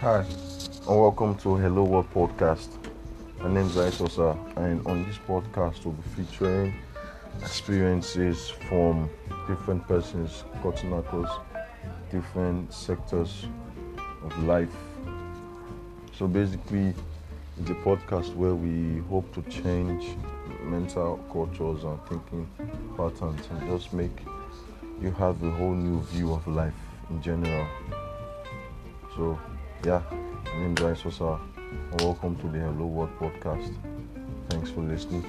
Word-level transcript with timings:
Hi, 0.00 0.20
and 0.20 0.86
welcome 0.86 1.34
to 1.38 1.56
Hello 1.56 1.82
World 1.82 2.08
Podcast. 2.14 2.68
My 3.40 3.48
name 3.52 3.66
is 3.66 3.74
Aisosa, 3.74 4.38
and 4.56 4.86
on 4.86 5.04
this 5.04 5.18
podcast, 5.18 5.84
we'll 5.84 5.94
be 5.94 6.08
featuring 6.10 6.72
experiences 7.42 8.48
from 8.68 9.10
different 9.48 9.88
persons 9.88 10.44
cutting 10.62 10.92
across 10.92 11.40
different 12.12 12.72
sectors 12.72 13.46
of 14.22 14.44
life. 14.44 14.70
So 16.16 16.28
basically, 16.28 16.94
it's 17.58 17.70
a 17.70 17.74
podcast 17.74 18.36
where 18.36 18.54
we 18.54 19.02
hope 19.08 19.34
to 19.34 19.42
change 19.50 20.16
mental 20.62 21.16
cultures 21.32 21.82
and 21.82 21.98
thinking 22.06 22.48
patterns 22.96 23.48
and 23.50 23.68
just 23.68 23.92
make 23.92 24.16
you 25.02 25.10
have 25.10 25.42
a 25.42 25.50
whole 25.50 25.74
new 25.74 26.00
view 26.02 26.34
of 26.34 26.46
life 26.46 26.78
in 27.10 27.20
general. 27.20 27.66
So, 29.16 29.36
yeah, 29.84 30.02
my 30.44 30.60
name 30.60 30.74
is 30.76 30.82
Aisosa, 30.82 31.38
and 31.90 32.00
welcome 32.00 32.36
to 32.36 32.48
the 32.48 32.58
Hello 32.58 32.86
World 32.86 33.10
Podcast. 33.20 33.74
Thanks 34.48 34.70
for 34.70 34.80
listening. 34.80 35.24